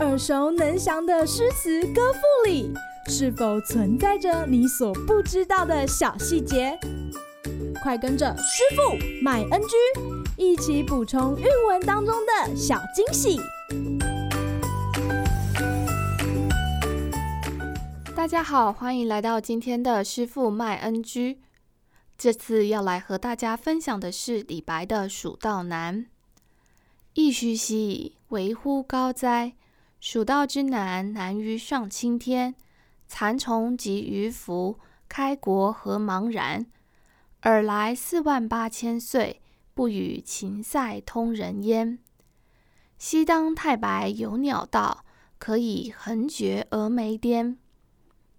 [0.00, 2.72] 耳熟能详的诗词歌赋里，
[3.08, 6.78] 是否存在着你所不知道的小细节？
[7.82, 9.76] 快跟着师傅麦恩居
[10.36, 13.38] 一起补充韵文当中的小惊喜！
[18.14, 21.40] 大家好，欢迎来到今天的师傅麦恩居。
[22.16, 26.04] 这次要来和大家分享的是李白的《蜀道难》。
[27.14, 29.54] 噫吁兮，危乎高哉！
[30.00, 32.56] 蜀道之难，难于上青天。
[33.06, 34.76] 蚕虫及鱼凫，
[35.08, 36.66] 开国何茫然！
[37.42, 39.40] 尔来四万八千岁，
[39.74, 42.00] 不与秦塞通人烟。
[42.98, 45.04] 西当太白有鸟道，
[45.38, 47.56] 可以横绝峨眉巅。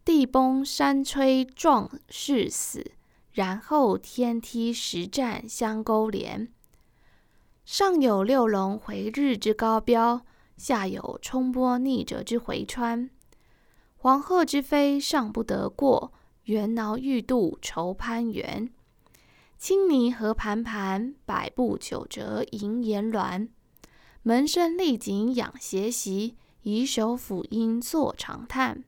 [0.04, 2.92] 地崩山摧壮士死，
[3.32, 6.50] 然后天梯石栈相勾连。
[7.66, 10.24] 上有六龙回日之高标，
[10.56, 13.10] 下有冲波逆折之回川。
[13.96, 16.14] 黄鹤之飞尚不得过，
[16.44, 18.70] 猿猱欲度愁攀援。
[19.58, 23.50] 青泥何盘盘，百步九折萦岩峦。
[24.22, 28.84] 门生历井仰斜习，夷手抚膺坐长叹。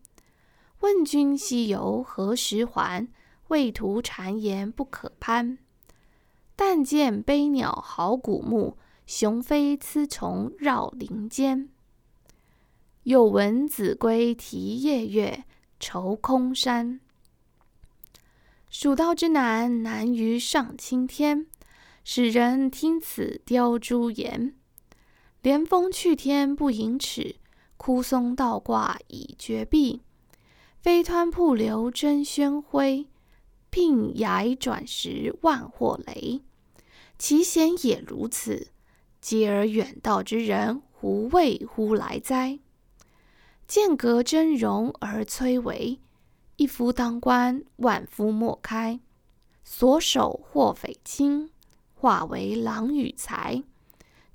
[0.82, 3.08] 问君西游何时还？
[3.48, 5.58] 畏途谗言不可攀。
[6.60, 11.70] 但见悲鸟号古木，雄飞雌从绕林间。
[13.04, 15.46] 又闻子规啼夜月，
[15.80, 17.00] 愁空山。
[18.72, 21.46] 蜀道之难，难于上青天。
[22.04, 24.56] 使人听此凋朱颜。
[25.44, 27.36] 连峰去天不盈尺，
[27.78, 30.02] 枯松倒挂倚绝壁。
[30.82, 32.82] 飞湍瀑流争喧哗，
[33.70, 36.42] 牝崖转石万壑雷。
[37.18, 38.68] 其险也如此，
[39.22, 42.60] 嗟尔远道之人，胡为乎来哉？
[43.68, 46.00] 剑阁峥嵘而崔嵬。
[46.56, 49.00] 一夫当关，万夫莫开。
[49.64, 51.50] 所守或匪亲，
[51.94, 53.64] 化为狼与豺。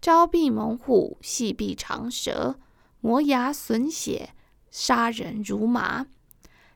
[0.00, 2.58] 朝闭猛虎，夕闭长蛇，
[3.00, 4.34] 磨牙吮血，
[4.70, 6.06] 杀人如麻。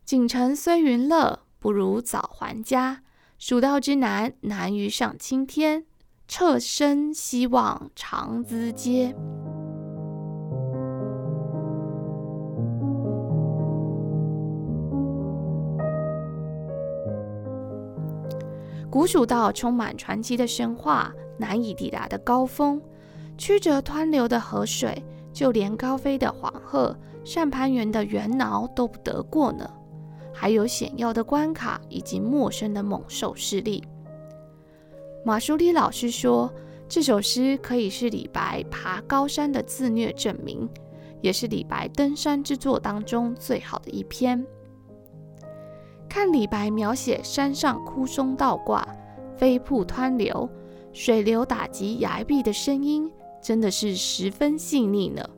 [0.04, 3.02] 锦城虽云乐，不如早还家。
[3.38, 5.84] 蜀道之难，难于上青天。
[6.28, 9.14] 侧身希望长咨嗟。
[18.90, 22.80] 古蜀道充满传奇的神话，难以抵达的高峰，
[23.36, 29.68] 曲折湍流的河水，就连高飞的黄鹤、善攀援的猿猱都不得过呢。
[30.32, 33.82] 还有险要的关卡以及陌生的猛兽势力。
[35.26, 36.48] 马舒里老师说，
[36.88, 40.68] 这首诗可以是李白爬高山的自虐证明，
[41.20, 44.46] 也是李白登山之作当中最好的一篇。
[46.08, 48.86] 看李白描写山上枯松倒挂、
[49.36, 50.48] 飞瀑湍流、
[50.92, 53.10] 水流打击崖壁的声音，
[53.42, 55.28] 真的是十分细腻呢。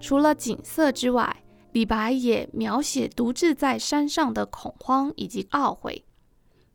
[0.00, 6.04] 除了景色之外，李白也描写独自在山上的恐慌以及懊悔。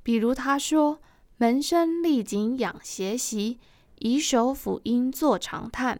[0.01, 0.99] 比如他说
[1.37, 3.59] ：“门生立井仰斜习，
[3.99, 5.99] 以手抚膺坐长叹。”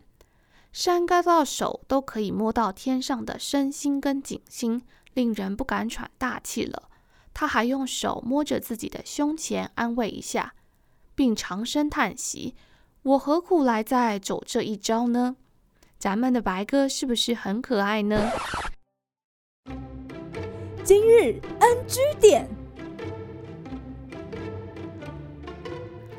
[0.71, 4.81] 山高到手都可以摸到天上的身心跟景星，
[5.13, 6.89] 令人不敢喘大气了。
[7.33, 10.53] 他还用手摸着自己的胸前安慰一下，
[11.15, 12.55] 并长声叹息
[13.03, 15.37] ：“我何苦来再走这一遭呢？”
[15.97, 18.31] 咱们的白鸽是不是很可爱呢？
[20.83, 22.64] 今日 NG 点。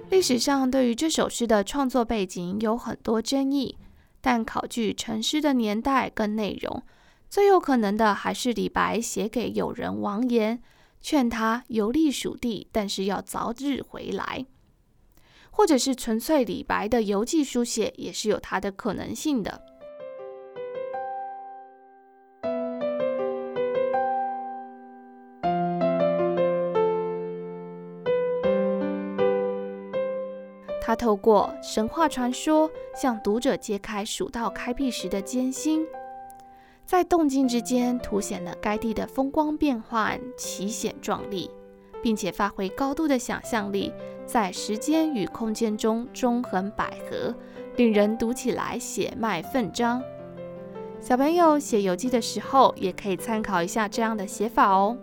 [0.09, 3.77] 历史上对于这首诗的创作背景有很多争议，
[4.21, 6.83] 但考据成诗的年代跟内容，
[7.29, 10.63] 最有可能的还是李白写给友人王延。
[11.03, 14.47] 劝他游历蜀地，但是要早日回来，
[15.51, 19.63] 或者是纯粹李白的游记书写，也是有它的可能性的。
[30.87, 35.85] 他透过神话传说，向读者揭开蜀道开辟时的艰辛。
[36.85, 41.51] 在动静之间，凸显了该地的风光变幻、奇险壮丽，
[42.01, 43.93] 并且发挥高度的想象力，
[44.25, 47.35] 在时间与空间中纵横捭阖，
[47.75, 50.01] 令人读起来血脉奋张。
[51.01, 54.97] 小朋友写游记的时候，也可以参考一下这样的写法哦。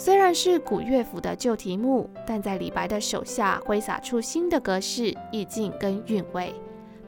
[0.00, 6.54] 虽然是古乐府的旧题目，但在李白的手下挥洒出新的格式、意境跟韵味。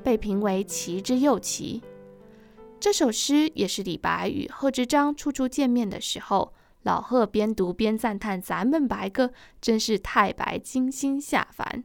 [0.02, 1.80] 被评为奇之又奇。
[2.80, 6.52] 这首诗也是李白与贺知章初初见面的时候，
[6.82, 11.84] 老贺边读边赞叹：“咱们白鸽真是太白金星下凡”，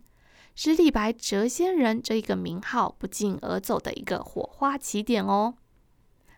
[0.56, 5.54] 使李白“谪仙人”这一个名号不胫而走的一个火花起点哦。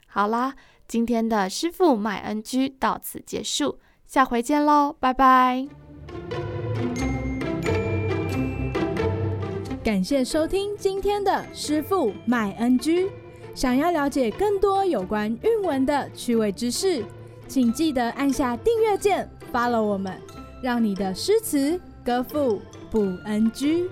[0.07, 0.55] 好啦，
[0.89, 5.67] 今天的师傅麦恩居到此结束，下回见喽，拜拜。
[9.83, 13.09] 感谢收听今天的师父麦恩居。
[13.53, 17.03] 想要了解更多有关韵文的趣味知识，
[17.49, 20.13] 请记得按下订阅键，follow 我们，
[20.61, 23.89] 让你的诗词歌赋不 NG。